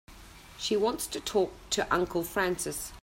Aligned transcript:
She 0.57 0.75
wants 0.75 1.05
to 1.05 1.19
talk 1.19 1.51
to 1.69 1.85
Uncle 1.93 2.23
Francis. 2.23 2.91